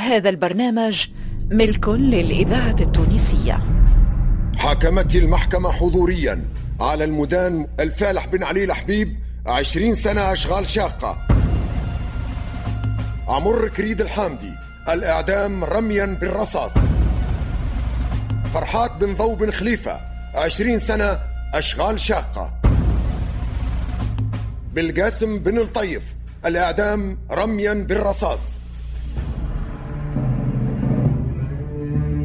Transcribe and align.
هذا 0.00 0.28
البرنامج 0.28 1.06
ملك 1.50 1.88
للإذاعة 1.88 2.76
التونسية. 2.80 3.62
حاكمت 4.56 5.14
المحكمة 5.14 5.72
حضوريا 5.72 6.44
على 6.80 7.04
المدان 7.04 7.66
الفالح 7.80 8.26
بن 8.26 8.44
علي 8.44 8.64
الحبيب 8.64 9.08
عشرين 9.46 9.94
سنة 9.94 10.32
أشغال 10.32 10.66
شاقة. 10.66 11.18
عمر 13.28 13.68
كريد 13.68 14.00
الحامدي 14.00 14.52
الإعدام 14.88 15.64
رميا 15.64 16.06
بالرصاص. 16.06 16.74
فرحات 18.54 18.92
بن 19.00 19.14
ضو 19.14 19.34
بن 19.34 19.50
خليفة 19.50 20.00
عشرين 20.34 20.78
سنة 20.78 21.18
أشغال 21.54 22.00
شاقة. 22.00 22.60
بالقاسم 24.74 25.38
بن 25.38 25.58
الطيف 25.58 26.14
الإعدام 26.46 27.18
رميا 27.30 27.74
بالرصاص. 27.74 28.60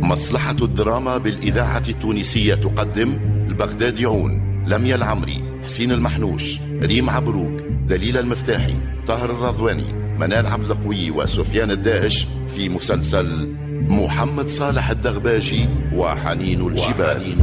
مصلحة 0.05 0.55
الدراما 0.61 1.17
بالإذاعة 1.17 1.83
التونسية 1.89 2.55
تقدم 2.55 3.17
البغداديون 3.47 4.31
لميا 4.67 4.95
العمري 4.95 5.43
حسين 5.63 5.91
المحنوش 5.91 6.59
ريم 6.83 7.09
عبروك 7.09 7.61
دليل 7.87 8.17
المفتاحي 8.17 8.73
طاهر 9.07 9.29
الرضواني 9.31 9.83
منال 10.19 10.47
عبد 10.47 10.71
القوي 10.71 11.11
وسفيان 11.11 11.71
الداهش 11.71 12.27
في 12.55 12.69
مسلسل 12.69 13.55
محمد 13.89 14.49
صالح 14.49 14.89
الدغباجي 14.89 15.69
وحنين 15.93 16.67
الجبال. 16.67 17.35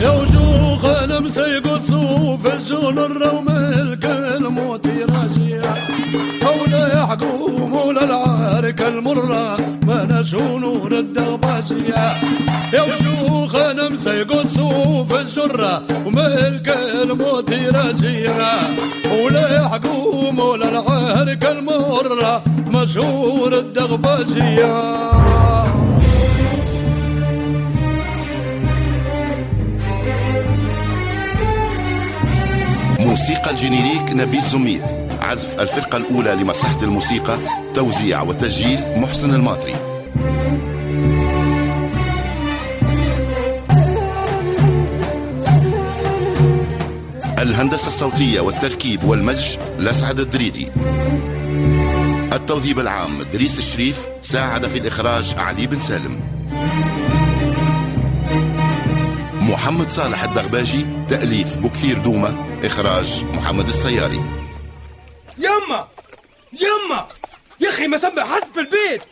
يا 0.00 0.10
وجوخ 0.10 0.84
أنا 0.84 1.20
مسيق 1.20 1.78
صوف 1.78 2.46
الجول 2.46 2.98
الروم 2.98 3.48
الكلموت 3.48 4.86
راجية 4.86 5.62
ولا 6.60 7.02
يحكم 7.02 7.72
ولا 7.72 8.04
العارك 8.46 8.82
المرة 8.82 9.56
ما 9.86 10.08
نشو 10.10 10.58
نور 10.58 10.92
الدغباجية 10.92 12.12
يا 12.72 12.82
وجوخ 12.82 13.54
أنا 13.56 13.88
مسيق 13.88 14.46
صوف 14.46 15.14
الجرة 15.14 15.82
وملك 16.06 16.78
الموت 17.02 17.52
راجية 17.52 18.50
ولا 19.24 19.56
يحكم 19.56 20.38
ولا 20.38 20.68
العارك 20.68 21.44
المرة 21.44 22.42
مشهور 22.66 23.58
الدغباجيه 23.58 24.96
موسيقى 33.00 33.50
ال 33.50 33.56
générique 33.56 34.12
نبيل 34.12 34.44
زميد. 34.44 35.05
عزف 35.26 35.60
الفرقة 35.60 35.96
الأولى 35.96 36.34
لمصلحة 36.34 36.82
الموسيقى 36.82 37.38
توزيع 37.74 38.22
وتسجيل 38.22 38.80
محسن 38.96 39.34
الماطري. 39.34 39.74
الهندسة 47.38 47.88
الصوتية 47.88 48.40
والتركيب 48.40 49.04
والمزج 49.04 49.56
لسعد 49.78 50.20
الدريدي. 50.20 50.68
التوظيف 52.32 52.78
العام 52.78 53.22
دريس 53.32 53.58
الشريف 53.58 54.06
ساعد 54.22 54.66
في 54.66 54.78
الإخراج 54.78 55.34
علي 55.38 55.66
بن 55.66 55.80
سالم. 55.80 56.20
محمد 59.40 59.90
صالح 59.90 60.24
الدغباجي 60.24 60.86
تأليف 61.08 61.56
بكثير 61.56 61.98
دومة 61.98 62.36
إخراج 62.64 63.24
محمد 63.34 63.68
السياري. 63.68 64.45
يما! 65.66 65.88
يما! 66.52 67.08
يا 67.60 67.68
أخي 67.68 67.86
ما 67.86 67.98
ثم 67.98 68.20
حد 68.20 68.46
في 68.46 68.60
البيت! 68.60 69.02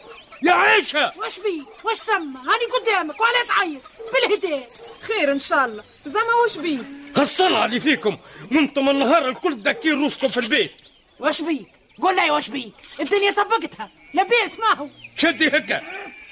يا 0.42 0.52
عيشة 0.52 1.12
وش 1.18 1.38
بي؟ 1.38 1.64
وش 1.84 1.98
ثم؟ 1.98 2.36
هاني 2.36 2.64
قدامك 2.78 3.20
وعلى 3.20 3.36
تعيط 3.48 3.80
بالهداء 4.12 4.68
خير 5.00 5.32
إن 5.32 5.38
شاء 5.38 5.64
الله. 5.64 5.84
زعما 6.06 6.34
وش 6.44 6.56
بيه 6.56 6.78
هالصلعة 7.16 7.64
اللي 7.64 7.80
فيكم! 7.80 8.18
وأنتم 8.52 8.90
النهار 8.90 9.28
الكل 9.28 9.62
داكين 9.62 10.02
روسكم 10.02 10.28
في 10.28 10.40
البيت. 10.40 10.88
وش 11.20 11.42
بيك؟ 11.42 11.68
قول 12.02 12.16
لي 12.16 12.30
وش 12.30 12.48
بيك. 12.48 12.74
الدنيا 13.00 13.30
طبقتها. 13.30 13.90
لبيس 14.14 14.58
ما 14.58 14.74
هو. 14.74 14.88
شدي 15.16 15.48
هكا! 15.48 15.82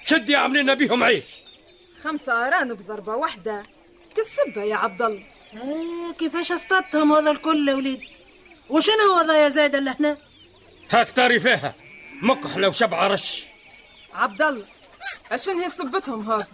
شدي 0.04 0.36
عاملين 0.36 0.74
بيهم 0.74 1.04
عيش. 1.04 1.24
خمسة 2.04 2.46
أرانب 2.46 2.86
ضربة 2.86 3.16
واحدة. 3.16 3.62
كالسبة 4.16 4.62
يا 4.62 4.76
عبد 4.76 5.02
الله. 5.02 5.22
إيه 5.54 6.12
كيفاش 6.18 6.52
أصطدتهم 6.52 7.12
هذا 7.12 7.30
الكل 7.30 7.68
يا 7.68 7.74
وليدي؟ 7.74 8.08
وشنو 8.68 9.12
هذا 9.20 9.42
يا 9.42 9.48
زايد 9.48 9.74
اللي 9.74 9.94
هنا 10.00 10.16
هاك 10.92 11.10
تاري 11.10 11.40
فيها. 11.40 11.74
مكحلة 12.22 12.68
وشبعة 12.68 13.06
رش 13.06 13.44
عبد 14.14 14.42
الله 14.42 14.64
اشن 15.32 15.58
هي 15.58 15.68
سبتهم 15.68 16.32
هذا. 16.32 16.46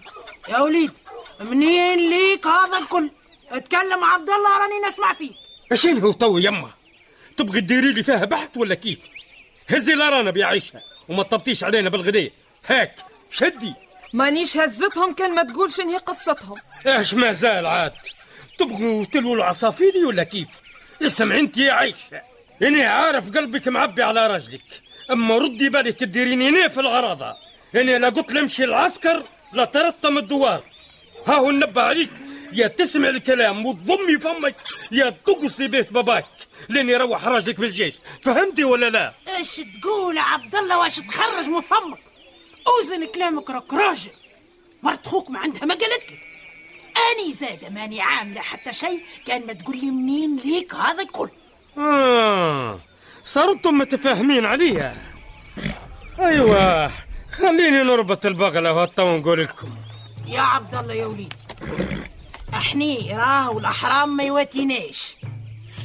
يا 0.49 0.59
وليدي 0.59 0.93
منين 1.41 2.11
ليك 2.11 2.47
هذا 2.47 2.79
الكل؟ 2.79 3.11
اتكلم 3.51 4.05
عبد 4.05 4.31
الله 4.31 4.59
راني 4.59 4.89
نسمع 4.89 5.13
فيك. 5.13 5.33
اشين 5.73 5.99
هو 5.99 6.13
تو 6.13 6.39
يما 6.39 6.71
تبغي 7.37 7.61
تديري 7.61 7.93
لي 7.93 8.03
فيها 8.03 8.25
بحث 8.25 8.57
ولا 8.57 8.75
كيف؟ 8.75 8.99
هزي 9.71 9.95
الأرانب 9.95 10.37
يا 10.37 10.47
عيشة 10.47 10.81
وما 11.09 11.23
تطبطيش 11.23 11.65
علينا 11.65 11.91
بالغداء 11.91 12.31
هاك 12.67 12.95
شدي. 13.31 13.75
مانيش 14.13 14.57
هزتهم 14.57 15.15
كان 15.15 15.35
ما 15.35 15.43
تقول 15.43 15.73
شن 15.73 15.89
هي 15.89 15.97
قصتهم. 15.97 16.57
إيش 16.87 17.15
ما 17.15 17.33
زال 17.33 17.67
عاد. 17.67 17.93
تبغوا 18.59 19.05
تلووا 19.05 19.37
العصافيري 19.37 20.05
ولا 20.05 20.25
كيف؟ 20.25 20.49
اسمع 21.03 21.39
انت 21.39 21.57
يا 21.57 21.73
عيشة. 21.73 22.23
إني 22.63 22.85
عارف 22.85 23.31
قلبك 23.37 23.69
معبي 23.69 24.03
على 24.03 24.27
رجلك. 24.27 24.83
أما 25.11 25.39
ردي 25.39 25.69
بالك 25.69 25.99
تديريني 26.01 26.49
هنا 26.49 26.69
في 26.69 26.81
العراضة 26.81 27.37
إني 27.77 27.99
لا 27.99 28.09
قلت 28.09 28.33
لمشي 28.33 28.65
العسكر 28.65 29.25
لا 29.53 29.65
ترطم 29.65 30.19
الدوار. 30.19 30.63
ها 31.27 31.35
هو 31.35 31.51
نبه 31.51 31.83
عليك. 31.83 32.11
يا 32.53 32.67
تسمع 32.67 33.09
الكلام 33.09 33.67
وتضمي 33.67 34.21
فمك. 34.21 34.57
يا 34.93 35.11
تقصي 35.11 35.69
بيت 35.69 35.93
باباك. 35.93 36.27
لين 36.69 36.89
يروح 36.89 37.27
راجلك 37.27 37.61
بالجيش 37.61 37.95
فهمتي 38.23 38.65
ولا 38.65 38.91
لا؟ 38.91 39.13
إيش 39.37 39.57
تقول 39.57 40.19
عبد 40.19 40.55
الله؟ 40.55 40.79
واش 40.79 40.97
تخرج 40.97 41.45
من 41.45 41.61
فمك؟ 41.61 42.01
أوزن 42.67 43.05
كلامك 43.05 43.51
راك 43.51 43.73
راجل 43.73 44.11
مرت 44.83 45.07
خوك 45.07 45.31
ما 45.31 45.39
عندها 45.39 45.65
ما 45.65 45.75
قالت 45.75 46.13
لك. 46.13 46.28
أني 46.99 47.33
زاده 47.33 47.71
ماني 47.71 48.01
عاملة 48.01 48.41
حتى 48.41 48.73
شيء. 48.73 49.03
كان 49.25 49.47
ما 49.47 49.53
تقول 49.53 49.77
لي 49.77 49.91
منين 49.91 50.37
ليك 50.37 50.75
هذا 50.75 51.03
الكل. 51.03 51.31
آه 51.79 52.79
صرتم 53.25 53.79
متفاهمين 53.79 54.47
عليها 54.47 54.97
أيوه 56.19 56.91
خليني 57.33 57.83
نربط 57.83 58.27
البغلة 58.27 58.73
وهالطو 58.73 59.03
ونقول 59.03 59.43
لكم. 59.43 59.69
يا 60.27 60.41
عبد 60.41 60.75
الله 60.75 60.95
يا 60.95 61.07
وليدي 61.07 61.37
احني 62.55 63.17
راهو 63.17 63.59
الاحرام 63.59 64.17
ما 64.17 64.25
يواتيناش. 64.25 65.17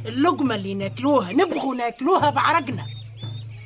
اللقمة 0.05 0.55
اللي 0.55 0.73
ناكلوها 0.73 1.33
نبغوا 1.33 1.75
ناكلوها 1.75 2.29
بعرقنا. 2.29 2.85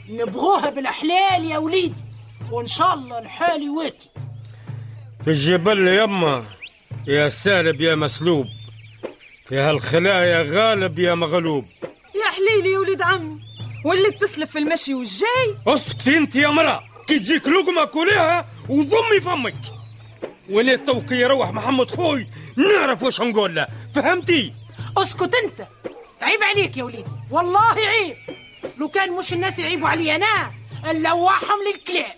نبغوها 0.09 0.69
بالحلال 0.69 1.45
يا 1.45 1.57
وليدي 1.57 2.03
وإن 2.51 2.65
شاء 2.65 2.93
الله 2.93 3.19
الحال 3.19 3.63
يواتي. 3.63 4.09
في 5.21 5.27
الجبل 5.27 5.87
يما. 5.87 6.45
يا 7.07 7.29
سالب 7.29 7.81
يا 7.81 7.95
مسلوب. 7.95 8.45
في 9.45 9.57
هالخلايا 9.57 10.41
غالب 10.41 10.99
يا 10.99 11.15
مغلوب. 11.15 11.65
يا 12.15 12.29
حليلي 12.35 12.73
يا 12.73 12.79
ولد 12.79 13.01
عمي 13.01 13.39
واللي 13.85 14.11
تسلف 14.11 14.51
في 14.51 14.59
المشي 14.59 14.93
والجاي. 14.93 15.57
اسكتي 15.67 16.17
انت 16.17 16.35
يا 16.35 16.47
مرة 16.47 16.83
كي 17.07 17.19
تجيك 17.19 17.47
لقمة 17.47 17.85
كلها 17.85 18.45
وضمي 18.69 19.21
فمك. 19.21 19.55
وين 20.49 20.85
توقي 20.85 21.15
يروح 21.15 21.51
محمد 21.53 21.91
خوي 21.91 22.27
نعرف 22.55 23.03
وش 23.03 23.21
نقول 23.21 23.55
له 23.55 23.67
فهمتي؟ 23.95 24.53
اسكت 24.97 25.35
انت 25.43 25.67
عيب 26.21 26.43
عليك 26.43 26.77
يا 26.77 26.83
وليدي 26.83 27.11
والله 27.31 27.73
عيب. 27.73 28.15
لو 28.77 28.89
كان 28.89 29.11
مش 29.11 29.33
الناس 29.33 29.59
يعيبوا 29.59 29.87
علي 29.89 30.15
أنا 30.15 30.51
نلوعهم 30.85 31.59
للكلاب 31.67 32.15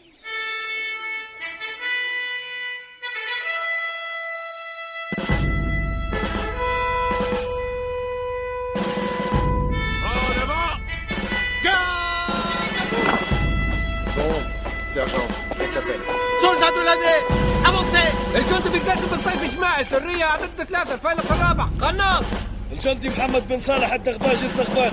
faites 15.79 15.95
appel. 15.95 16.01
Soldats 16.41 16.71
de 16.77 16.81
l'année 16.87 17.21
Avancez 17.65 18.09
الجندي 18.35 18.69
بالقاسم 18.69 19.07
بالطيف 19.07 19.55
جماعي 19.55 19.83
سرية 19.83 20.25
عدد 20.25 20.63
ثلاثة 20.63 20.93
الفيلق 20.93 21.31
الرابع. 21.31 21.63
قناص. 21.81 22.25
الجندي 22.71 23.09
محمد 23.09 23.47
بن 23.47 23.59
صالح 23.59 23.93
الدغباجي 23.93 24.45
السغبان 24.45 24.91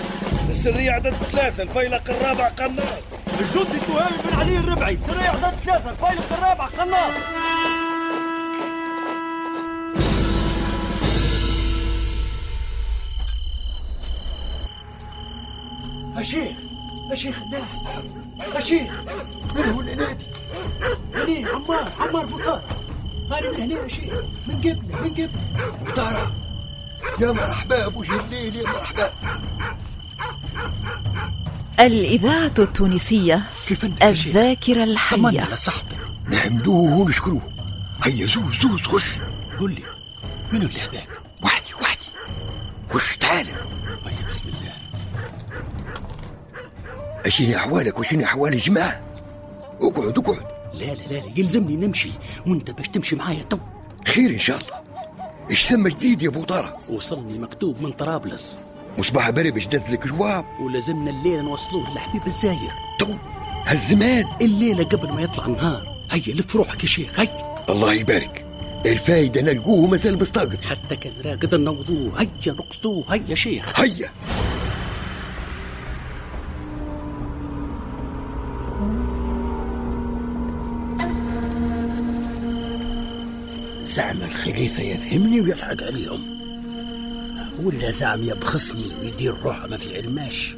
السرية 0.50 0.90
عدد 0.90 1.14
ثلاثة 1.32 1.62
الفيلق 1.62 2.10
الرابع 2.10 2.48
قناص. 2.48 3.04
الجندي 3.40 3.76
التهامي 3.76 4.16
بن 4.24 4.40
علي 4.40 4.58
الربعي 4.58 4.98
سرية 5.06 5.28
عدد 5.28 5.54
ثلاثة 5.64 5.90
الفيلق 5.90 6.32
الرابع 6.32 6.66
قناص. 6.66 7.14
يا 16.16 16.22
شيخ 16.22 16.56
يا 17.10 17.14
شيخ 17.14 17.42
الناس. 17.42 17.62
يا 18.54 18.60
شيخ 18.60 18.92
من 19.54 19.72
هو 19.74 19.80
اللي 19.80 19.94
نادي؟ 19.94 20.35
هني 21.26 21.44
عمار 21.44 21.92
عمار 22.00 22.26
بطار 22.26 22.62
هاني 23.30 23.48
من 23.48 23.54
هنا 23.54 23.82
يا 23.82 23.88
شيخ 23.88 24.12
من 24.46 24.54
قبله 24.60 25.02
من 25.02 25.10
قبله 25.10 25.30
بطارة 25.86 26.34
يا 27.20 27.32
مرحبا 27.32 27.86
أبو 27.86 28.02
جليل 28.02 28.56
يا 28.56 28.62
مرحبا. 28.62 29.12
الإذاعة 31.80 32.52
التونسية 32.58 33.42
كيف 33.66 33.84
الذاكرة 33.84 34.74
طمنا 34.74 34.84
الحية 34.84 35.40
على 35.40 35.56
صحتك. 35.56 35.98
نحمدوه 36.28 36.92
ونشكروه 36.92 37.52
هيا 38.02 38.26
زوز 38.26 38.60
زوز 38.62 38.82
خش. 38.82 39.18
قل 39.60 39.70
لي 39.70 39.82
منو 40.52 40.66
اللي 40.66 40.80
هذاك؟ 40.80 41.08
وحدي 41.42 41.74
وحدي. 41.74 42.06
خش 42.90 43.16
تعال. 43.16 43.46
هيا 44.06 44.26
بسم 44.28 44.48
الله. 44.48 44.72
أشيني 47.26 47.56
أحوالك 47.56 47.98
وشيني 47.98 48.24
أحوال 48.24 48.52
الجماعة؟ 48.52 49.02
اقعد 49.82 50.18
اقعد. 50.18 50.55
لا 50.80 50.94
لا 50.94 51.12
لا 51.12 51.22
يلزمني 51.36 51.76
نمشي. 51.76 52.10
وانت 52.46 52.70
باش 52.70 52.88
تمشي 52.88 53.16
معايا 53.16 53.42
تو. 53.42 53.58
خير 54.06 54.30
إن 54.30 54.38
شاء 54.38 54.58
الله. 54.58 54.80
إيش 55.50 55.62
سمى 55.62 55.90
جديد 55.90 56.22
يا 56.22 56.28
أبو 56.28 56.44
طارة 56.44 56.78
وصلني 56.88 57.38
مكتوب 57.38 57.82
من 57.82 57.92
طرابلس. 57.92 58.56
مصباح 58.98 59.30
بري 59.30 59.50
باش 59.50 59.66
دز 59.66 59.90
لك 59.90 60.06
جواب؟ 60.06 60.44
ولازمنا 60.60 61.10
الليلة 61.10 61.42
نوصلوه 61.42 61.94
لحبيب 61.94 62.26
الزاير 62.26 62.72
تو 62.98 63.06
هالزمان. 63.66 64.24
الليلة 64.40 64.84
قبل 64.84 65.12
ما 65.12 65.22
يطلع 65.22 65.46
النهار. 65.46 65.96
هيا 66.10 66.34
لف 66.34 66.56
روحك 66.56 66.82
يا 66.82 66.88
شيخ 66.88 67.20
هيا. 67.20 67.64
الله 67.68 67.94
يبارك. 67.94 68.46
الفايدة 68.86 69.42
نلقوه 69.42 69.86
مازال 69.86 70.18
مستقر 70.18 70.58
حتى 70.62 70.96
كان 70.96 71.12
راقد 71.24 71.54
نوضوه 71.54 72.20
هيا 72.20 72.52
نقصدوه. 72.52 73.04
هيا 73.08 73.34
شيخ. 73.34 73.80
هيا. 73.80 74.10
زعم 83.96 84.22
الخليفة 84.22 84.82
يفهمني 84.82 85.40
ويضحك 85.40 85.82
عليهم. 85.82 86.20
ولا 87.62 87.90
زعم 87.90 88.22
يبخصني 88.22 88.84
ويدير 89.00 89.34
روحه 89.44 89.66
ما 89.66 89.76
في 89.76 89.96
علماش. 89.96 90.56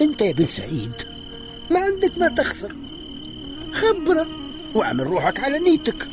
انت 0.00 0.22
يا 0.22 0.32
بن 0.32 0.44
سعيد 0.44 0.92
ما 1.70 1.80
عندك 1.80 2.18
ما 2.18 2.28
تخسر. 2.28 2.74
خبرة 3.72 4.26
واعمل 4.74 5.06
روحك 5.06 5.40
على 5.40 5.58
نيتك. 5.58 6.08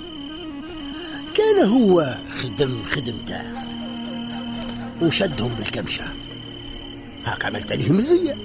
كان 1.34 1.66
هو 1.66 2.18
خدم 2.32 2.84
خدمته. 2.84 3.42
وشدهم 5.02 5.54
بالكمشة 5.54 6.06
هاك 7.26 7.46
عملت 7.46 7.72
عليهم 7.72 8.02
زية 8.02 8.38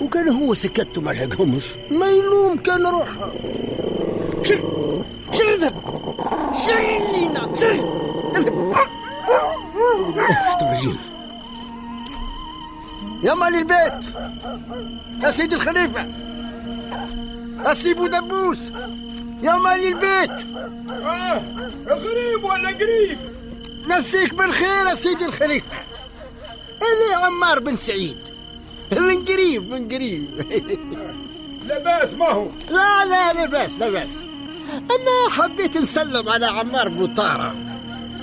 وكان 0.00 0.28
هو 0.28 0.54
سكت 0.54 0.98
وما 0.98 1.10
لحقهمش. 1.10 1.64
ما 1.90 2.10
يلوم 2.10 2.56
كان 2.56 2.86
روحه. 2.86 3.32
اذهب. 5.54 5.74
شل 6.66 7.64
اذهب. 8.36 8.74
شفت 10.46 10.62
الرجيم 10.62 10.98
يا 13.22 13.34
مالي 13.34 13.58
البيت. 13.58 14.14
يا 15.22 15.30
سيدي 15.30 15.54
الخليفة. 15.54 16.08
يا 17.66 17.74
سيبو 17.74 18.06
دبوس. 18.06 18.72
يا 19.42 19.56
مالي 19.56 19.88
البيت. 19.88 20.46
آه 20.90 21.42
غريب 21.88 22.44
ولا 22.44 22.68
قريب؟ 22.68 23.18
مسيك 23.86 24.34
بالخير 24.34 24.86
يا 24.86 24.94
سيدي 24.94 25.24
الخليفة. 25.24 25.76
اللي 26.68 27.24
عمار 27.24 27.58
بن 27.58 27.76
سعيد. 27.76 28.18
من 28.92 29.24
قريب 29.24 29.70
من 29.70 29.88
قريب. 29.88 30.24
لباس 31.64 32.14
ما 32.14 32.28
هو. 32.28 32.46
لا 32.70 33.04
لا 33.04 33.32
لا 33.32 34.02
بس 34.02 34.18
أما 34.76 35.30
حبيت 35.30 35.76
نسلم 35.76 36.28
على 36.28 36.46
عمار 36.46 36.88
بوطارة 36.88 37.54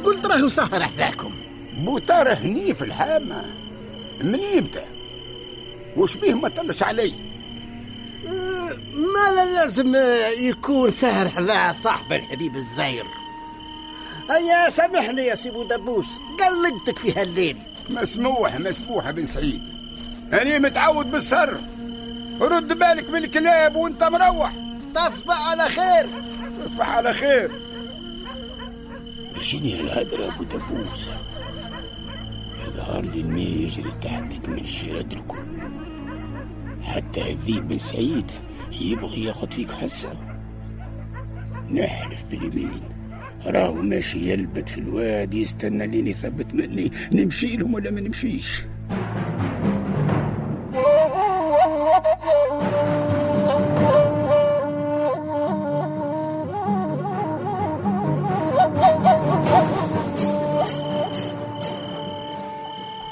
قلت 0.05 0.25
راهو 0.25 0.47
سهر 0.47 0.83
حذاكم 0.83 1.33
بوتار 1.77 2.33
هني 2.33 2.73
في 2.73 2.81
الحامة. 2.81 3.45
من 4.21 4.39
يمتى 4.39 4.85
وش 5.97 6.15
بيه 6.15 6.33
ما 6.33 6.49
تلش 6.49 6.83
علي؟ 6.83 7.13
ما 8.93 9.31
لا 9.35 9.45
لازم 9.45 9.95
يكون 10.39 10.91
سهر 10.91 11.29
حذا 11.29 11.73
صاحب 11.73 12.13
الحبيب 12.13 12.55
الزاير 12.55 13.05
هيا 14.29 14.69
سامحني 14.69 15.21
يا 15.21 15.35
سيبو 15.35 15.63
دبوس. 15.63 16.21
قلقتك 16.39 16.99
في 16.99 17.21
هالليل. 17.21 17.57
مسموح 17.89 18.59
مسموح 18.59 19.05
يا 19.05 19.11
بن 19.11 19.25
سعيد. 19.25 19.63
أنا 20.33 20.57
متعود 20.57 21.11
بالسر. 21.11 21.57
رد 22.41 22.67
بالك 22.67 23.09
من 23.09 23.23
الكلاب 23.23 23.75
وأنت 23.75 24.03
مروح. 24.03 24.51
تصبح 24.95 25.47
على 25.47 25.69
خير. 25.69 26.09
تصبح 26.61 26.89
على 26.89 27.13
خير. 27.13 27.51
شنو 29.39 29.65
هالهدرة 29.65 30.35
أبو 30.35 30.43
دبوس. 30.43 31.09
يظهر 32.59 33.01
لي 33.01 33.21
الماء 33.21 33.39
يجري 33.39 33.91
تحتك 34.01 34.49
من 34.49 34.59
الشرد 34.59 35.13
الكل 35.13 35.61
حتى 36.81 37.31
الذيب 37.31 37.67
بن 37.67 37.77
سعيد 37.77 38.31
يبغي 38.81 39.23
ياخد 39.23 39.53
فيك 39.53 39.71
حسة 39.71 40.13
نحلف 41.71 42.23
باليمين. 42.23 42.81
راهو 43.45 43.81
ماشي 43.81 44.31
يلبت 44.31 44.69
في 44.69 44.77
الوادي 44.77 45.41
يستنى 45.41 45.87
لين 45.87 46.07
يثبت 46.07 46.53
مني. 46.53 46.91
نمشي 47.11 47.57
لهم 47.57 47.73
ولا 47.73 47.91
ما 47.91 48.01
نمشيش؟ 48.01 48.61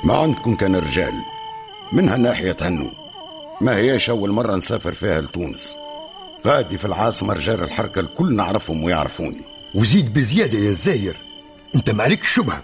ما 0.10 0.18
عندكم 0.18 0.56
كان 0.56 0.76
رجال؟ 0.76 1.14
من 1.92 2.10
هالناحية 2.10 2.52
تهنوا 2.52 2.92
ما 3.62 3.76
هيش 3.78 4.10
أول 4.10 4.30
مرة 4.32 4.56
نسافر 4.56 4.94
فيها 4.94 5.22
لتونس؟ 5.22 5.78
غادي 6.46 6.78
في 6.78 6.86
العاصمة 6.86 7.34
رجال 7.34 7.64
الحركة 7.64 8.00
الكل 8.00 8.36
نعرفهم 8.36 8.84
ويعرفوني. 8.84 9.42
وزيد 9.76 10.14
بزيادة 10.14 10.58
يا 10.58 10.72
زاير. 10.72 11.18
أنت 11.76 11.90
ما 11.90 12.04
عليك 12.04 12.24
شبهة. 12.24 12.64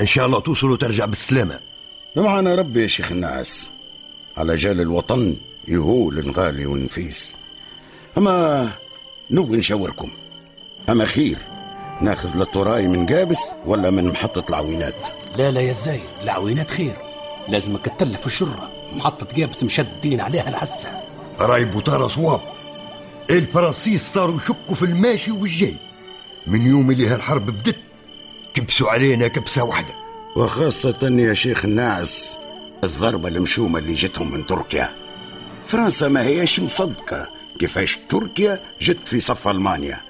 إن 0.00 0.06
شاء 0.06 0.26
الله 0.26 0.40
توصل 0.40 0.70
وترجع 0.70 1.04
بالسلامة. 1.04 1.60
معنا 2.16 2.54
ربي 2.54 2.82
يا 2.82 2.86
شيخ 2.86 3.12
الناس. 3.12 3.70
على 4.36 4.56
جال 4.56 4.80
الوطن 4.80 5.36
يهول 5.68 6.30
غالي 6.30 6.66
ونفيس. 6.66 7.36
أما 8.18 8.68
نبغي 9.30 9.58
نشاوركم. 9.58 10.10
أما 10.90 11.04
خير 11.04 11.38
ناخذ 12.00 12.36
للتراي 12.36 12.88
من 12.88 13.06
قابس 13.06 13.50
ولا 13.66 13.90
من 13.90 14.04
محطة 14.04 14.44
العوينات. 14.48 15.21
لا 15.36 15.50
لا 15.50 15.60
يا 15.60 15.72
زاير 15.72 16.02
العوينات 16.22 16.70
خير. 16.70 16.96
لازمك 17.48 17.84
تتلف 17.84 18.20
في 18.20 18.26
الشرة. 18.26 18.70
محطة 18.92 19.26
قابس 19.40 19.62
مشدين 19.62 20.20
عليها 20.20 20.48
العسة 20.48 21.00
راي 21.40 21.64
بوطارة 21.64 22.06
صواب. 22.08 22.40
الفرنسيس 23.30 24.12
صاروا 24.12 24.36
يشكوا 24.36 24.74
في 24.74 24.82
الماشي 24.82 25.30
والجاي. 25.30 25.76
من 26.46 26.66
يوم 26.66 26.90
اللي 26.90 27.06
هالحرب 27.06 27.46
بدت 27.46 27.76
كبسوا 28.54 28.90
علينا 28.90 29.28
كبسة 29.28 29.64
واحدة. 29.64 29.94
وخاصة 30.36 31.08
يا 31.18 31.34
شيخ 31.34 31.64
الناعس 31.64 32.38
الضربة 32.84 33.28
المشومة 33.28 33.78
اللي 33.78 33.94
جتهم 33.94 34.32
من 34.32 34.46
تركيا. 34.46 34.94
فرنسا 35.66 36.08
ما 36.08 36.22
هيش 36.22 36.60
مصدقة. 36.60 37.30
كيفاش 37.58 37.98
تركيا 38.08 38.60
جت 38.80 39.08
في 39.08 39.20
صف 39.20 39.48
ألمانيا؟ 39.48 40.00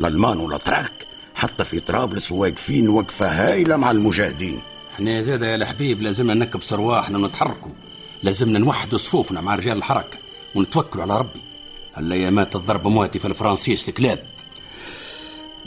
الألمان 0.00 0.38
والأتراك 0.40 1.06
حتى 1.40 1.64
في 1.64 1.80
طرابلس 1.80 2.32
واقفين 2.32 2.88
وقفة 2.88 3.26
هايلة 3.26 3.76
مع 3.76 3.90
المجاهدين. 3.90 4.60
إحنا 4.94 5.20
زاد 5.20 5.42
يا 5.42 5.54
الحبيب 5.54 6.02
لازمنا 6.02 6.34
نكب 6.34 6.62
سرواحنا 6.62 7.18
ونتحركوا 7.18 7.70
لازمنا 8.22 8.58
نوحدوا 8.58 8.98
صفوفنا 8.98 9.40
مع 9.40 9.54
رجال 9.54 9.78
الحركة 9.78 10.18
ونتوكلوا 10.54 11.04
على 11.04 11.18
ربي. 11.18 11.40
هالأيامات 11.94 12.56
الضرب 12.56 12.86
مواتي 12.86 13.18
في 13.18 13.24
الفرنسيس 13.24 13.88
الكلاب. 13.88 14.24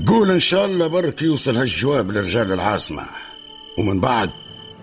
قول 0.07 0.31
إن 0.31 0.39
شاء 0.39 0.65
الله 0.65 0.87
برك 0.87 1.21
يوصل 1.21 1.57
هالجواب 1.57 2.11
لرجال 2.11 2.51
العاصمة. 2.51 3.05
ومن 3.77 3.99
بعد 3.99 4.29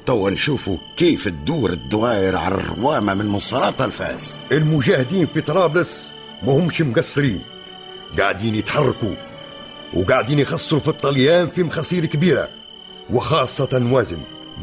توا 0.07 0.31
نشوفوا 0.31 0.79
كيف 0.97 1.29
تدور 1.29 1.71
الدوائر 1.71 2.37
على 2.37 2.55
الروامة 2.55 3.15
من 3.15 3.27
مصرات 3.27 3.83
الفاس. 3.83 4.37
المجاهدين 4.53 5.27
في 5.27 5.41
طرابلس 5.41 6.11
ما 6.43 6.53
همش 6.53 6.83
مقصرين. 6.83 7.41
قاعدين 8.19 8.55
يتحركوا. 8.55 9.30
وقاعدين 9.95 10.39
يخسروا 10.39 10.81
في 10.81 10.89
الطليان 10.89 11.49
في 11.49 11.63
مخاسير 11.63 12.07
كبيرة. 12.07 12.49
وخاصة 13.13 13.89
وازن. 13.91 14.19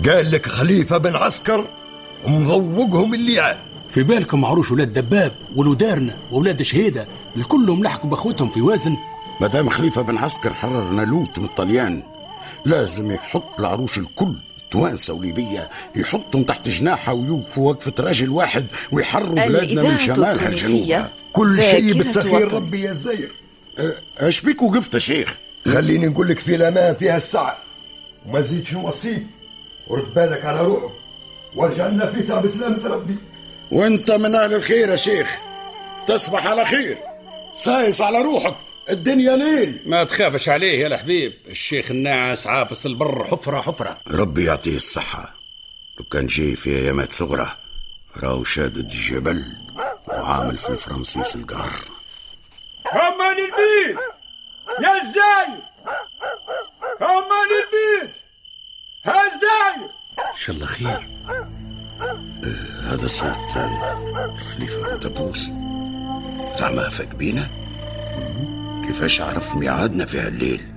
قال 0.10 0.32
لك 0.32 0.46
خليفة 0.46 0.98
بن 0.98 1.16
عسكر 1.16 1.68
مغوقهم 2.28 3.14
الليعات 3.14 3.60
في 3.90 4.04
بالكم 4.04 4.46
عروش 4.46 4.72
ولاد 4.72 4.94
دباب 4.94 5.32
ولودارنا 5.56 6.18
وولاد 6.32 6.62
شهيدة. 6.62 7.08
الكلهم 7.36 7.84
لحقوا 7.84 8.10
بأخوتهم 8.10 8.50
في 8.50 8.62
وازن. 8.62 8.98
مدام 9.42 9.70
خليفة 9.70 10.02
بن 10.02 10.18
عسكر 10.18 10.54
حررنا 10.54 11.02
لوت 11.02 11.40
من 11.40 11.46
الطليان 11.46 12.04
لازم 12.66 13.12
يحط 13.12 13.60
العروش 13.60 13.98
الكل 13.98 14.34
توانسة 14.72 15.14
وليبية 15.14 15.70
يحطهم 15.96 16.44
تحت 16.44 16.70
جناحها 16.70 17.14
ويوقفوا 17.14 17.70
وقفة 17.70 17.94
راجل 18.00 18.30
واحد 18.30 18.68
ويحرروا 18.92 19.46
بلادنا 19.46 19.82
من 19.82 19.98
شمالها 19.98 20.50
لجنوبها. 20.50 21.12
كل 21.34 21.64
شيء 21.64 22.00
بتسخير. 22.00 22.54
ربي 22.54 22.82
يا 22.82 22.92
الزير 22.92 23.32
اش 24.18 24.42
بيك 24.42 24.62
وقفت 24.62 24.94
يا 24.94 25.00
شيخ. 25.00 25.38
خليني 25.66 26.08
نقول 26.08 26.30
لك 26.30 26.40
في 26.40 26.56
الأمان 26.56 26.96
فيها 26.96 27.18
السعه 27.18 27.58
وما 28.26 28.42
زيدش 28.42 28.74
نوصيك 28.74 29.24
ورد 29.88 30.14
بالك 30.14 30.46
على 30.46 30.62
روحك 30.62 30.92
وارجع 31.56 31.88
لنا 31.88 32.12
في 32.12 32.24
ساعه 32.24 32.42
بسلامه 32.42 32.88
ربي. 32.88 33.16
وأنت 33.72 34.12
من 34.12 34.36
أهل 34.36 34.54
الخير 34.54 34.90
يا 34.90 34.96
شيخ. 34.96 35.28
تصبح 36.08 36.48
على 36.48 36.66
خير. 36.66 36.98
سايس 37.54 38.02
على 38.02 38.22
روحك. 38.22 38.56
الدنيا 38.90 39.36
ليل. 39.36 39.80
ما 39.86 40.04
تخافش 40.04 40.50
عليه 40.50 40.80
يا 40.82 40.88
الحبيب. 40.88 41.34
الشيخ 41.48 41.92
الناعس 41.92 42.48
عافس 42.48 42.86
البر 42.86 43.24
حفرة 43.24 43.62
حفرة. 43.62 43.98
ربي 44.08 44.46
يعطيه 44.46 44.76
الصحة. 44.76 45.36
لو 46.00 46.06
كان 46.06 46.28
جاي 46.28 46.56
في 46.56 46.70
أيامات 46.70 47.14
صغرى 47.14 47.58
راهو 48.18 48.44
شادد 48.44 48.78
الجبل 48.78 49.46
وعامل 50.08 50.58
في 50.58 50.70
الفرنسيس 50.70 51.36
القهر. 51.36 51.97
أمان 52.94 53.38
البيت! 53.38 54.00
يا 54.82 55.02
الزاير 55.02 55.62
أمان 57.02 57.50
البيت! 57.64 58.16
ها 59.06 59.24
الزاير 59.26 59.90
إن 60.30 60.36
شاء 60.36 60.56
الله 60.56 60.66
خير. 60.66 61.10
آه 61.30 62.94
هذا 62.94 63.08
صوت 63.08 63.58
الخليفة 64.36 64.86
أبو 64.88 64.96
دبوس 64.96 65.52
زعما 66.54 66.90
فاق 66.90 67.16
بينا 67.16 67.48
كيفاش 68.88 69.22
عرف 69.22 69.56
ميعادنا 69.56 70.06
في 70.06 70.20
هالليل؟ 70.20 70.74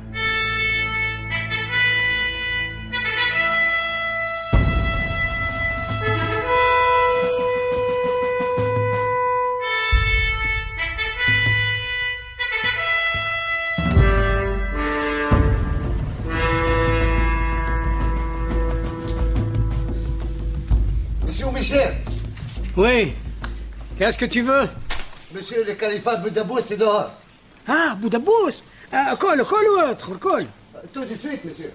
Qu'est-ce 23.99 24.17
que 24.17 24.25
tu 24.25 24.41
veux 24.41 24.67
Monsieur 25.33 25.63
le 25.63 25.73
califat 25.73 26.17
Boudabous, 26.17 26.61
c'est 26.61 26.77
dehors. 26.77 27.11
Ah, 27.67 27.95
Boudabous 27.99 28.63
ah, 28.91 29.15
Colle, 29.19 29.43
colle 29.43 29.89
autre, 29.89 30.15
colle. 30.19 30.47
Tout 30.93 31.05
de 31.05 31.13
suite, 31.13 31.43
monsieur. 31.45 31.71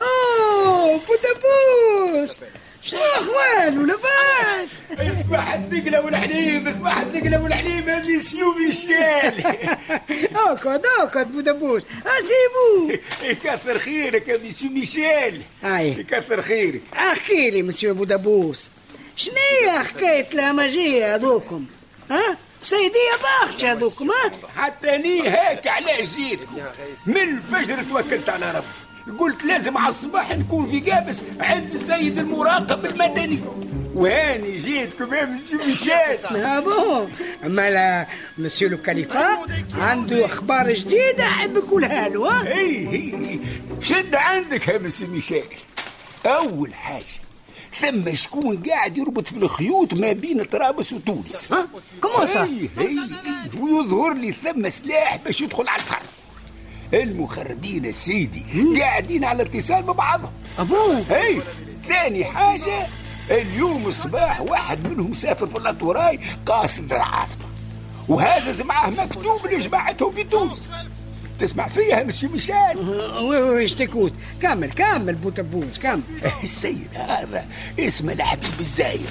Oh, 0.00 1.00
Boudabous 1.06 2.40
شنو 2.82 3.00
اخوان 3.00 3.86
لاباس 3.86 4.82
اسمح 4.90 5.54
الدقلة 5.54 6.00
والحليب 6.00 6.68
اسمح 6.68 6.98
الدقلة 6.98 7.42
والحليب 7.42 7.88
يا 7.88 8.02
ميسيو 8.06 8.54
ميشيل 8.54 9.44
اقعد 10.36 10.82
اقعد 11.00 11.32
بودابوس 11.32 11.86
اسيبو 11.86 12.98
يكثر 13.22 13.78
خيرك 13.78 14.28
يا 14.28 14.36
ميسيو 14.38 14.70
ميشيل 14.70 15.42
اي 15.64 15.90
يكثر 15.90 16.42
خيرك 16.42 16.80
احكي 16.94 17.50
لي 17.50 17.62
مسيو 17.62 17.94
بودابوس 17.94 18.68
شنو 19.15 19.35
هي 19.61 19.79
حكاية 19.79 20.27
الهمجية 20.33 21.15
هذوكم 21.15 21.65
ها؟ 22.11 22.37
c'est 22.61 22.92
des 22.92 23.11
barbares 23.23 23.65
هذوكم 23.65 24.11
ها؟ 24.11 24.31
حتى 24.55 24.95
اني 24.95 25.29
هيك 25.29 25.67
علاش 25.67 26.15
جيتكم؟ 26.15 26.55
من 27.07 27.17
الفجر 27.17 27.83
توكلت 27.83 28.29
على 28.29 28.51
ربي. 28.51 29.17
قلت 29.19 29.45
لازم 29.45 29.77
على 29.77 29.89
الصباح 29.89 30.31
نكون 30.31 30.67
في 30.67 30.91
قابس 30.91 31.23
عند 31.39 31.73
السيد 31.73 32.19
المراقب 32.19 32.85
المدني. 32.85 33.39
وهاني 33.95 34.55
جيتكم 34.55 35.13
يا 35.13 35.25
مسيو 35.25 35.59
ميشيل 35.59 36.17
bon 36.63 37.11
أما 37.45 37.69
لا 37.69 38.07
monsieur 38.37 38.69
le 38.69 38.77
khalifa 38.81 39.39
عنده 39.79 40.25
أخبار 40.25 40.73
جديدة 40.73 41.23
أحب 41.27 41.57
نقولها 41.57 42.09
له 42.09 42.47
اي 42.47 42.89
اي 42.93 43.39
شد 43.81 44.15
عندك 44.15 44.67
يا 44.67 44.77
مسيو 44.77 45.07
ميشيل. 45.07 45.43
أول 46.25 46.73
حاجة 46.73 47.05
ثم 47.81 48.13
شكون 48.13 48.63
قاعد 48.63 48.97
يربط 48.97 49.27
في 49.27 49.37
الخيوط 49.37 49.99
ما 49.99 50.11
بين 50.11 50.43
طرابلس 50.43 50.93
وتونس 50.93 51.53
ها؟ 51.53 51.67
اي 52.43 52.69
اي 52.77 52.99
ويظهر 53.59 54.13
لي 54.13 54.31
ثم 54.43 54.69
سلاح 54.69 55.15
باش 55.15 55.41
يدخل 55.41 55.67
على 55.67 55.81
الحرب 55.81 56.05
المخربين 56.93 57.91
سيدي 57.91 58.45
قاعدين 58.81 59.23
على 59.23 59.43
اتصال 59.43 59.83
ببعضهم. 59.83 60.33
ah 60.59 60.77
bon 60.77 61.05
اي 61.11 61.41
ثاني 61.87 62.25
حاجة 62.25 62.87
اليوم 63.31 63.87
الصباح 63.87 64.41
واحد 64.41 64.87
منهم 64.87 65.13
سافر 65.13 65.47
في 65.47 65.57
ال 65.57 65.64
autorail 65.64 66.19
قاصد 66.45 66.93
العاصمة. 66.93 67.45
وهازز 68.07 68.61
معاه 68.61 68.89
مكتوب 68.89 69.47
لجماعتهم 69.47 70.11
في 70.11 70.23
تونس. 70.23 70.69
تسمع 71.39 71.67
فيها 71.67 72.03
مسيو 72.03 72.29
ميشيل 72.29 72.77
oui 73.19 73.41
oui 73.41 73.63
je 73.63 73.73
t'écoute 73.73 74.13
كمل 74.41 74.71
كمل 74.71 75.15
بوتابوس 75.15 75.79
كمل 75.79 76.01
السيد 76.43 76.89
هذا 76.95 77.47
اسمه 77.79 78.13
الحبيب 78.13 78.59
الزاير. 78.59 79.09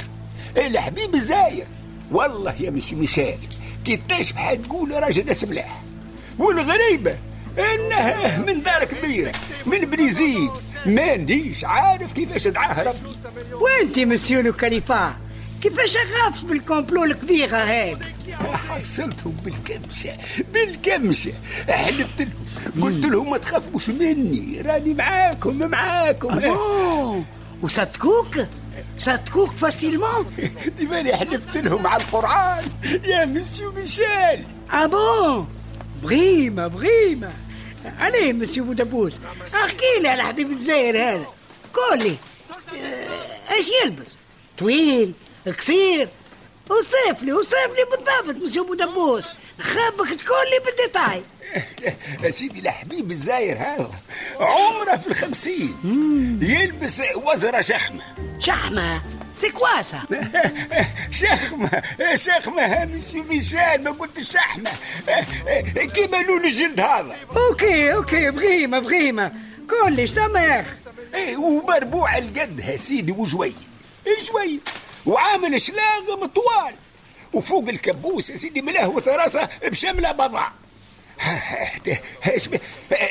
الحبيب 0.57 1.14
الزاير. 1.14 1.66
والله 2.12 2.54
يا 2.61 2.71
مسيو 2.71 2.99
ميشيل 2.99 3.38
كي 3.85 4.00
تشبح 4.09 4.54
تقول 4.54 4.90
راجل 5.02 5.31
اسم 5.31 5.50
ملاح 5.50 5.83
والغريبة 6.38 7.16
إنه 7.59 8.45
من 8.47 8.62
دار 8.62 8.85
كبيرة 8.85 9.33
من 9.66 9.90
بريزيد. 9.90 10.50
مانيش 10.87 11.64
عارف 11.64 12.12
كيفاش 12.12 12.47
دعاه 12.49 12.83
ربي. 12.83 12.99
وانت 13.52 13.99
monsieur 13.99 14.41
le 14.41 14.53
كيفاش 15.64 15.97
أخاف 15.97 16.44
بال 16.45 16.58
complot 16.58 17.05
الكبيرة 17.04 17.56
هذه 17.56 17.99
حصلتهم 18.68 19.33
بالكمشة 19.33 20.18
بالكمشة 20.52 21.33
حلفت 21.68 22.21
لهم. 22.21 22.85
قلت 22.85 23.06
لهم 23.06 23.30
ما 23.30 23.38
تخافوش 23.38 23.88
مني. 23.90 24.61
راني 24.61 24.94
معاكم 24.94 25.71
معاكم. 25.71 26.54
وصدقوك؟ 27.62 28.47
صدقوك 28.97 29.50
facilement 29.50 30.26
ديماني 30.78 31.16
حلفت 31.16 31.56
لهم 31.56 31.87
على 31.87 32.02
القرآن. 32.02 32.64
يا 33.04 33.25
مسيو 33.25 33.73
ميشيل. 33.73 34.47
ah 34.71 35.02
bon 35.02 35.49
vraiment 36.03 36.67
vraiment. 36.67 37.33
عليه 37.85 38.33
مسيو 38.33 38.64
بودابوس 38.64 39.21
احكي 39.54 40.02
لي 40.02 40.09
على 40.09 40.23
حبيب 40.23 40.50
الزاير 40.50 40.97
هذا. 40.99 41.26
قولي 41.75 42.16
آه، 42.76 43.54
إيش 43.54 43.71
يلبس؟ 43.85 44.18
طويل. 44.59 45.12
قصير 45.47 46.09
وصف 46.71 47.23
لي 47.23 47.33
وصف 47.33 47.71
لي 47.77 47.85
بالضبط 47.91 48.45
مسيو 48.45 48.65
بودابوس 48.65 49.33
خابك 49.61 50.21
تقول 50.21 50.51
لي 50.51 50.65
بال 50.64 50.77
détail. 50.77 51.23
يا 52.23 52.31
سيدي 52.39 52.61
الحبيب 52.61 53.11
الزاير 53.11 53.57
هذا 53.59 53.91
عمرة 54.41 54.97
في 54.97 55.07
الخمسين. 55.07 55.77
يلبس 56.43 57.03
وزرة 57.17 57.61
شخمة. 57.61 58.03
شحمة 58.39 59.03
سكواسة. 59.35 59.99
شخمة 61.23 61.83
شخمة 62.15 62.63
ها؟ 62.63 62.85
مسيو 62.85 63.25
ميشيل 63.25 63.85
ما 63.85 63.91
قلت 63.91 64.21
شحمة. 64.21 64.71
كيما 65.95 66.17
لون 66.17 66.45
الجلد 66.45 66.81
هذا؟ 66.81 67.17
أوكي 67.37 67.95
أوكي 67.95 68.31
بغيمة 68.31 68.79
بغيمة. 68.79 69.33
يا 70.41 70.61
أخي 70.61 70.77
إيه 71.15 71.37
ومربوع 71.37 72.19
القد 72.19 72.77
سيدي 72.77 73.13
وجويد 73.13 73.55
جويد 74.33 74.61
وعامل 75.07 75.61
شلاغم 75.61 76.25
طوال 76.27 76.75
وفوق 77.33 77.69
الكبوس 77.69 78.31
يا 78.31 78.37
سيدي 78.37 78.63
ملهوة 78.63 79.03
راسه 79.07 79.49
بشملة 79.65 80.13
بضع. 80.13 80.49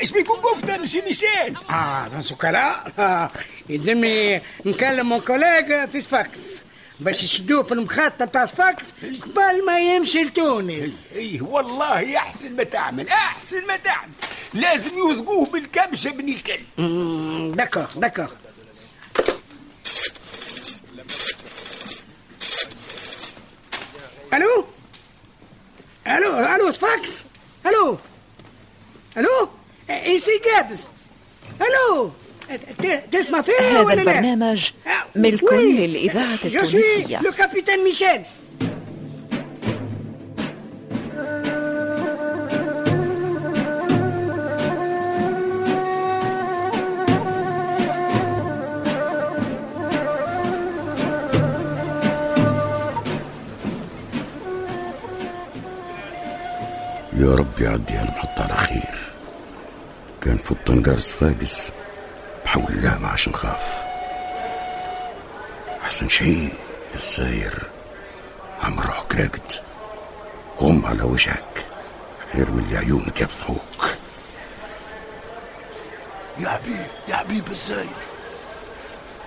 إيش 0.00 0.10
بيكون 0.10 0.36
قفته 0.36 0.76
مش 0.76 0.94
ميشيل 0.94 1.56
آه 1.70 2.20
سكراء 2.20 2.92
آه. 2.98 3.30
يلزمني 3.68 4.42
نكلم 4.66 5.08
من 5.08 5.20
كوليجا 5.20 5.86
في 5.86 6.00
سفاكس 6.00 6.64
باش 7.00 7.22
يشدوه 7.22 7.62
في 7.62 7.72
المخطة 7.74 8.24
بتاع 8.24 8.46
سفاكس 8.46 8.84
قبل 9.22 9.64
ما 9.66 9.78
يمشي 9.80 10.24
لتونس. 10.24 11.12
إيه 11.16 11.42
والله 11.42 12.16
أحسن 12.16 12.56
ما 12.56 12.62
تعمل 12.64 13.08
أحسن 13.08 13.66
ما 13.66 13.76
تعمل. 13.76 14.10
لازم 14.54 14.98
يوثقوه 14.98 15.46
بالكبشة 15.46 16.08
ابن 16.08 16.28
الكلب. 16.28 16.66
مم، 16.78 17.54
دكور 17.96 18.28
ألو؟ 24.36 24.64
ألو 26.06 26.54
ألو 26.54 26.70
سفاكس 26.70 27.26
ألو. 27.66 27.98
ألو؟ 29.18 29.48
إيسي 29.90 30.30
جابس. 30.44 30.88
ألو. 31.60 32.10
تسمع 33.12 33.42
فيه 33.42 33.52
هذا 33.60 33.80
ولا 33.80 34.02
لا؟ 34.02 34.18
البرنامج 34.18 34.70
ملك 35.16 35.42
وي. 35.42 35.86
للإذاعة 35.86 36.38
التونسية. 36.44 37.18
le 37.18 37.32
capitaine 37.32 37.82
Michel. 37.84 38.20
يا 57.24 57.34
رب 57.34 57.60
يعدي 57.60 58.00
المحطة 58.00 58.42
على 58.44 58.54
خير. 58.56 59.12
كان 60.22 60.36
في 60.36 60.50
الطنجار 60.52 60.98
صفاقس 60.98 61.72
بحول 62.44 62.64
الله 62.68 62.98
ما 62.98 63.08
عادش 63.08 63.28
نخاف. 63.28 63.84
أحسن 65.84 66.08
شيء 66.08 66.54
يا 66.90 66.94
الساير 66.94 67.62
عم 68.62 68.80
روحك 68.80 69.14
راقد. 69.14 69.52
غم 70.60 70.86
على 70.86 71.02
وجهك 71.02 71.66
غير 72.34 72.50
من 72.50 72.64
اللي 72.64 72.78
عيونك 72.78 73.20
يفضحوك. 73.20 73.96
يا 76.38 76.48
حبيب 76.48 76.86
يا 77.08 77.16
حبيب 77.16 77.44
الزاير 77.50 77.88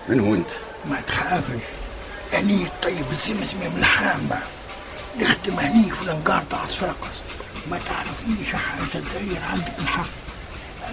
من 0.10 0.20
هو 0.20 0.36
أنت؟ 0.36 0.52
ما 0.86 1.02
تخافش. 1.02 1.64
أني 2.34 2.64
الطيب 2.64 3.06
الزمزمة 3.12 3.76
من 3.76 3.86
حامة. 3.86 4.40
نخدم 5.20 5.54
هني 5.54 5.90
في 5.90 6.04
الأنقار 6.04 6.44
تاع 6.50 6.66
صفاقس. 6.66 7.27
ما 7.72 7.78
تعرفنيش 7.78 8.56
حاجة 8.56 9.04
الزاير 9.04 9.42
عندك 9.52 9.74
الحق. 9.80 10.08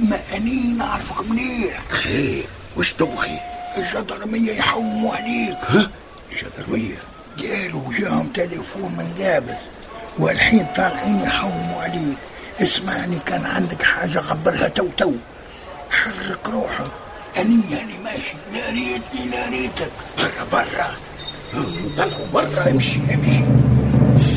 أما 0.00 0.19
أني 0.37 0.73
نعرفك 0.78 1.31
منيح. 1.31 1.83
خير. 1.90 2.47
وش 2.76 2.93
تبغي؟ 2.93 3.40
الجندرمية 3.78 4.52
يحوموا 4.52 5.14
عليك. 5.16 5.59
ها؟ 5.69 5.90
الجندرمية؟ 6.32 6.96
قالوا 7.38 7.93
جاهم 7.99 8.28
تليفون 8.28 8.93
من 8.93 9.14
قابس 9.25 9.54
والحين 10.19 10.66
طالعين 10.76 11.21
يحوموا 11.21 11.83
عليك. 11.83 12.19
اسمعني 12.61 13.19
كان 13.26 13.45
عندك 13.45 13.83
حاجة 13.83 14.19
خبرها 14.19 14.69
تو 14.69 14.87
تو. 14.97 15.12
حرك 15.90 16.49
روحك. 16.49 16.90
أني 17.37 17.62
أني 17.81 17.99
ماشي. 18.04 18.35
لا 18.52 18.66
ريتني 18.71 19.31
لا 19.31 19.49
ريتك. 19.49 19.90
برا 20.19 20.45
برا. 20.52 20.95
طلعوا 21.97 22.26
برا. 22.33 22.71
امشي 22.71 23.00
امشي. 23.14 23.45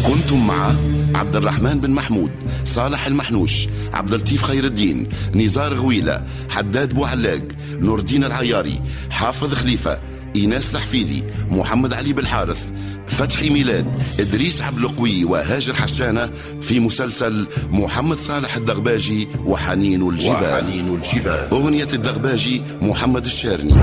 كنتم 0.07 0.47
مع 0.47 0.75
عبد 1.15 1.35
الرحمن 1.35 1.79
بن 1.79 1.91
محمود 1.91 2.31
صالح 2.65 3.07
المحنوش 3.07 3.67
عبد 3.93 4.13
اللطيف 4.13 4.43
خير 4.43 4.65
الدين 4.65 5.07
نزار 5.35 5.73
غويلة 5.73 6.23
حداد 6.49 6.93
بوعلاق 6.93 7.43
نور 7.71 7.99
الدين 7.99 8.23
العياري 8.23 8.79
حافظ 9.09 9.53
خليفة 9.53 9.99
إيناس 10.35 10.75
الحفيدي 10.75 11.23
محمد 11.51 11.93
علي 11.93 12.13
بالحارث 12.13 12.71
فتحي 13.07 13.49
ميلاد 13.49 13.85
إدريس 14.19 14.61
عبد 14.61 14.77
القوي 14.77 15.23
وهاجر 15.23 15.73
حشانة 15.73 16.29
في 16.61 16.79
مسلسل 16.79 17.47
محمد 17.69 18.17
صالح 18.17 18.55
الدغباجي 18.55 19.27
وحنين 19.45 20.09
الجبال, 20.09 20.63
وحنين 20.63 20.95
الجبال. 20.95 21.47
أغنية 21.53 21.87
الدغباجي 21.93 22.61
محمد 22.81 23.25
الشارني. 23.25 23.73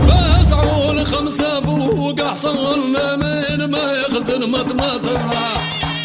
فتعون 0.00 1.04
خمسة 1.04 1.60
فوق 1.60 2.20
حصلنا 2.22 3.16
من 3.16 3.70
ما 3.70 3.92
يخزن 3.92 4.50
مطمطة 4.50 5.30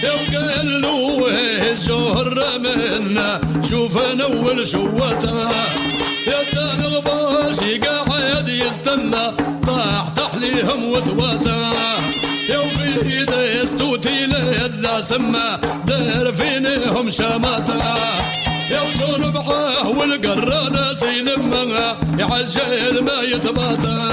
وقال 0.04 0.82
له 0.82 1.28
الجهر 1.72 2.60
منا 2.60 3.42
شوف 3.70 3.98
أنا 3.98 4.24
اول 4.24 4.68
شوته 4.68 5.50
يا 6.28 6.40
دان 6.54 6.82
غباشي 6.86 7.78
قاعد 7.78 8.50
يستنى 8.50 9.32
طاح 9.68 10.10
تحليهم 10.16 10.84
وتواته 10.92 11.72
يا 12.50 12.58
وفي 12.58 13.26
دستوتي 13.26 14.26
لذا 14.26 15.02
سما 15.02 15.60
دار 15.86 16.34
فينهم 16.34 17.10
شماته 17.10 17.84
يا 18.72 18.80
وزور 18.82 19.30
بعاه 19.30 19.90
والقرانة 19.90 20.94
سيلمها 20.94 21.98
يعجل 22.20 23.04
ما 23.04 23.22
يتباطى 23.22 24.12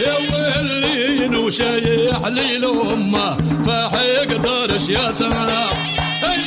يا 0.00 0.14
ويلين 0.32 1.34
وشايح 1.36 2.26
لي 2.26 2.56
الأمة 2.56 3.36
فحيق 3.66 4.36
دار 4.36 4.78
شياتا 4.78 5.30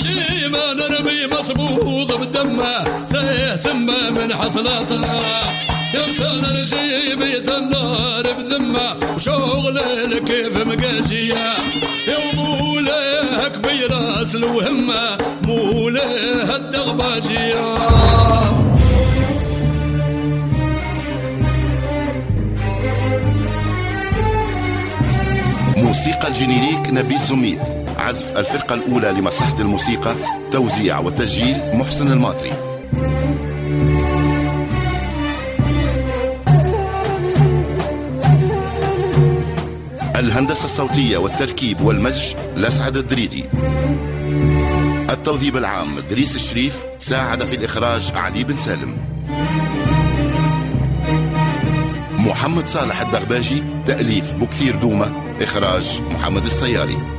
شي 0.02 0.48
ما 0.48 0.74
نرمي 0.74 1.28
مصبوغ 1.28 2.18
بدمه 2.18 3.06
سيه 3.06 3.56
سمه 3.56 4.10
من 4.10 4.36
حصلاته. 4.36 5.02
يمسان 5.94 6.46
رجي 6.46 7.16
بيت 7.16 7.50
النار 7.50 8.34
بذمه 8.34 8.96
وشغل 9.16 9.80
كيف 10.20 10.58
مقاشيه 10.58 11.36
يا 12.08 12.18
مولاه 12.34 13.48
كبير 13.48 14.22
اصل 14.22 14.44
وهمه 14.44 15.18
مولاه 15.44 16.56
الدغباجيه. 16.56 17.78
موسيقى 25.88 26.28
ال 26.28 26.34
générique 26.34 26.90
نبيل 26.90 27.22
زميد. 27.22 27.60
عزف 27.98 28.38
الفرقة 28.38 28.76
الأولى 28.76 29.12
لمصلحة 29.12 29.56
الموسيقى 29.60 30.16
توزيع 30.52 31.00
وتسجيل 31.00 31.58
محسن 31.74 32.12
الماطري. 32.12 32.52
الهندسة 40.16 40.66
الصوتية 40.66 41.18
والتركيب 41.18 41.82
والمزج 41.82 42.36
لسعد 42.56 42.98
الدريدي. 42.98 43.46
التوظيف 45.10 45.58
العام 45.58 46.00
دريس 46.00 46.36
الشريف 46.36 46.86
ساعد 47.00 47.44
في 47.44 47.56
الإخراج 47.56 48.12
علي 48.16 48.44
بن 48.44 48.58
سالم. 48.58 48.98
محمد 52.18 52.68
صالح 52.68 53.02
الدغباجي 53.02 53.64
تأليف 53.86 54.34
بكثير 54.34 54.76
دومة. 54.76 55.27
إخراج 55.42 56.02
محمد 56.12 56.46
السياري 56.46 57.17